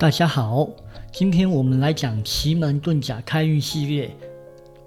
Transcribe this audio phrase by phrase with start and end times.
[0.00, 0.66] 大家好，
[1.12, 4.10] 今天我们来讲奇门遁甲开运系列。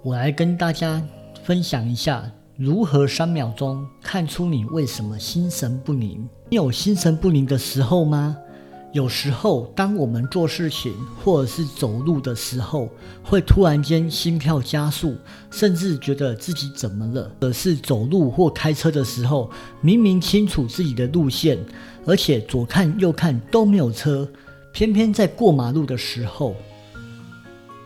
[0.02, 1.00] 我来跟大家
[1.44, 6.28] 分享一下如何三秒钟看出你为什么心神不宁。
[6.50, 8.36] 你有心神不宁的时候吗？
[8.92, 10.92] 有时候，当我们做事情
[11.22, 12.88] 或者是走路的时候，
[13.22, 15.14] 会突然间心跳加速，
[15.48, 17.30] 甚至觉得自己怎么了。
[17.38, 19.48] 而是走路或开车的时候，
[19.80, 21.56] 明明清楚自己的路线，
[22.04, 24.28] 而且左看右看都没有车，
[24.74, 26.56] 偏偏在过马路的时候，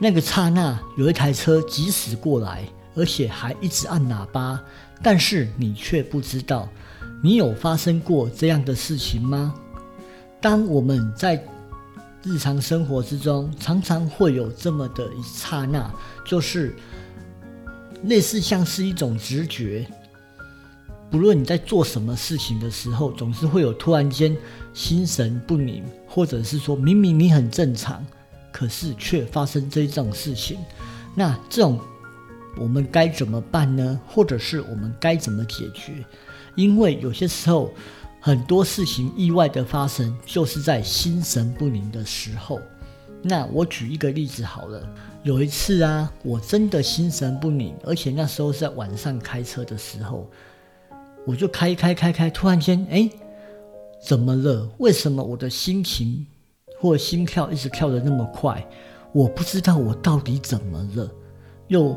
[0.00, 2.66] 那个刹那有一台车疾驶过来，
[2.96, 4.58] 而且还一直按喇叭，
[5.02, 6.66] 但是你却不知道。
[7.22, 9.54] 你有发生过这样的事情吗？
[10.40, 11.44] 当我们在
[12.22, 15.92] 日常生活之中，常常会有这么的一刹那，
[16.24, 16.74] 就是
[18.04, 19.86] 类似像是一种直觉。
[21.10, 24.36] 不论你在做什么事情的时候，总是会有突然间
[24.74, 28.04] 心神不宁，或者是说明明你很正常，
[28.52, 30.58] 可是却发生这种事情。
[31.14, 31.80] 那这种
[32.56, 34.00] 我们该怎么办呢？
[34.06, 35.92] 或者是我们该怎么解决？
[36.54, 37.70] 因为有些时候。
[38.20, 42.60] 很多事情意外的发生，就是在心神不宁的时候。
[43.22, 44.82] 那我举一个例子好了，
[45.22, 50.28] 有一次啊，我真的心神不宁，而且那时候是在晚上开车的时候，
[51.28, 53.06] 我就开开开开，突然间，哎，
[54.02, 54.66] 怎么了？
[54.78, 56.26] 为什么我的心情
[56.80, 58.66] 或心跳一直跳得那么快？
[59.12, 61.06] 我不知道我到底怎么了，
[61.66, 61.94] 又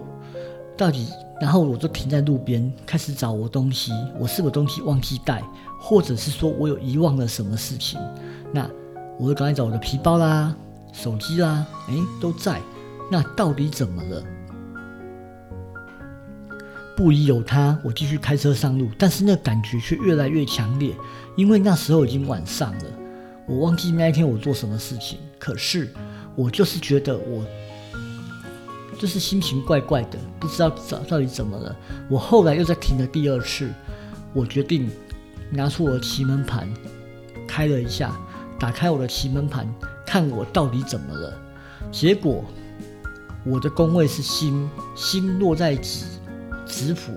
[0.75, 1.07] 到底？
[1.39, 3.93] 然后我就停在路边，开始找我东西。
[4.19, 5.41] 我是不是东西忘记带，
[5.79, 7.97] 或者是说我有遗忘了什么事情？
[8.51, 8.69] 那
[9.17, 10.53] 我就赶紧找我的皮包啦、
[10.91, 12.61] 手机啦，哎，都在。
[13.09, 14.23] 那到底怎么了？
[16.95, 20.93] 不疑有他，我继续开车上路，但是那感觉却越来越强烈，
[21.35, 22.85] 因为那时候已经晚上了。
[23.47, 25.91] 我忘记那一天我做什么事情，可是
[26.35, 27.45] 我就是觉得我。
[28.99, 31.75] 就是心情怪怪的，不知道找到底怎么了。
[32.07, 33.67] 我后来又在停了第二次，
[34.31, 34.87] 我决定
[35.49, 36.71] 拿出我的奇门盘，
[37.47, 38.15] 开了一下，
[38.59, 39.67] 打开我的奇门盘，
[40.05, 41.33] 看我到底怎么了。
[41.91, 42.45] 结果
[43.43, 46.05] 我的宫位是心，心落在子
[46.71, 47.11] 子府，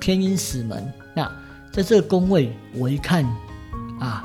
[0.00, 0.90] 天阴死门。
[1.14, 1.30] 那
[1.70, 3.24] 在这个宫位，我一看
[4.00, 4.24] 啊，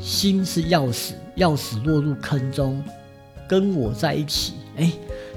[0.00, 2.82] 心是钥匙，钥匙落入坑中，
[3.48, 4.92] 跟我在一起，哎。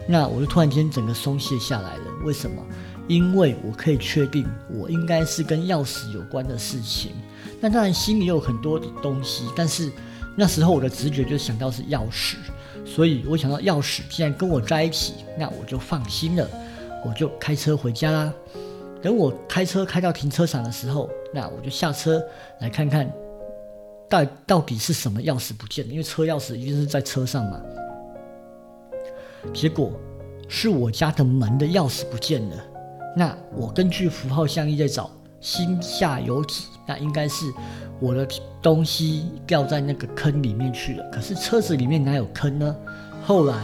[0.05, 2.03] 那我就突然间整个松懈下来了。
[2.25, 2.61] 为什么？
[3.07, 7.11] 因为我可以确定，我应该是跟钥匙有关的事情。
[7.61, 9.89] 那当然心里有很多的东西，但是
[10.35, 12.35] 那时候我的直觉就想到是钥匙，
[12.85, 16.45] 所以我想到钥匙既然跟我在一起，那我就放心了，
[17.05, 18.33] 我就开车回家啦。
[19.01, 22.23] 等我开车开到停车场的时候，那我就下车
[22.59, 23.11] 来看看，
[24.09, 27.61] 到到底是什么钥匙不见了，因为车钥匙一定是在车上嘛。
[29.53, 29.91] 结果
[30.47, 32.55] 是我家的门的钥匙不见了。
[33.15, 37.45] 那我根据符号相依在找，心下有体，那应该是
[37.99, 38.25] 我的
[38.61, 41.09] 东西掉在那个坑里面去了。
[41.11, 42.75] 可是车子里面哪有坑呢？
[43.25, 43.55] 后来，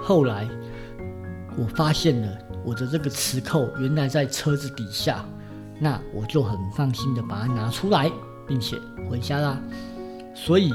[0.00, 0.48] 后来
[1.58, 5.24] 我发现了我的这个磁扣原来在车子底下，
[5.80, 8.10] 那我就很放心的把它拿出来，
[8.46, 8.78] 并且
[9.10, 9.60] 回家啦。
[10.34, 10.72] 所以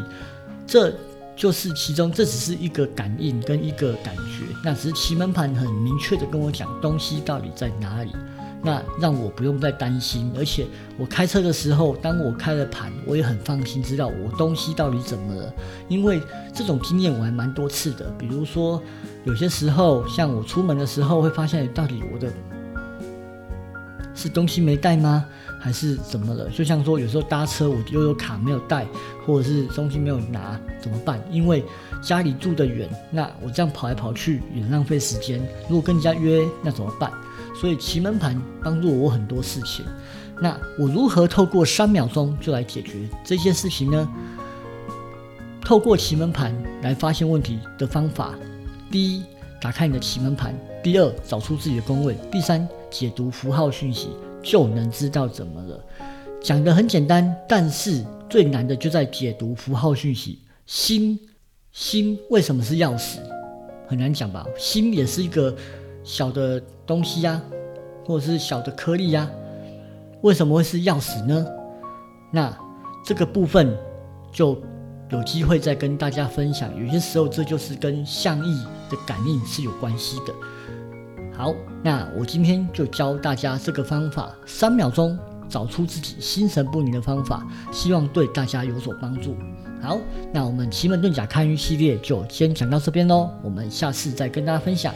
[0.68, 0.94] 这。
[1.36, 8.12] 就是其中，这只是一个感应跟一个感觉，那只是奇门盘很明确的跟我讲东西到底在哪里，
[8.62, 15.52] 那让我不用再担心，而且我开车的时候，当我开了盘，我也很放心，知道我东西到底怎么了，
[15.90, 16.22] 因为
[16.54, 18.80] 这种经验我还蛮多次的，比如说
[19.26, 22.32] 有些时候，像我出门的时候会发现到底我的。
[24.16, 25.26] 是东西没带吗？
[25.60, 26.48] 还是怎么了？
[26.50, 28.86] 就像说，有时候搭车我又有卡没有带，
[29.26, 31.20] 或者是东西没有拿，怎么办？
[31.32, 31.64] 因为
[32.02, 35.42] 家里住得远，那我这样跑来跑去也浪费时间。
[35.68, 37.12] 如果跟人家约，那怎么办？
[37.60, 39.84] 所以奇门盘帮助我很多事情。
[40.40, 44.08] 那我如何透过三秒钟就来解决这些事情呢？
[45.62, 48.36] 透过奇门盘来发现问题的方法：
[48.94, 49.24] 第一，
[49.60, 50.54] 打开你的奇门盘；
[50.84, 52.70] 第二，找出自己的宫位；第三。
[52.92, 54.10] 解读符号讯息
[54.44, 55.84] 就能知道怎么了，
[56.44, 60.38] 讲的很简单，但是最难的就在解读符号讯息。
[60.68, 61.20] 心
[61.72, 63.18] 心为什么是钥匙？
[63.88, 64.46] 很难讲吧？
[64.60, 65.56] 心也是一个
[66.04, 67.42] 小的东西呀，
[68.06, 69.28] 或者是小的颗粒呀，
[70.22, 71.44] 为什么会是钥匙呢？
[72.32, 72.56] 那
[73.04, 73.76] 这个部分
[74.32, 74.56] 就
[75.10, 76.70] 有机会再跟大家分享。
[76.80, 80.34] 有些时候这就是跟相意的感应是有关系的。
[81.36, 81.54] 好，
[81.84, 85.18] 那我今天就教大家这个方法，三秒钟
[85.50, 89.36] 找出自己心神不宁的方法，希望对大家有所帮助。
[89.82, 90.00] 好，
[90.32, 94.94] 那我们奇门遁甲看运系列就先讲到这边喽，我们下次再跟大家分享。